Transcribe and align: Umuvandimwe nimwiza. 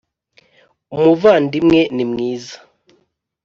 Umuvandimwe 0.95 1.81
nimwiza. 1.95 2.57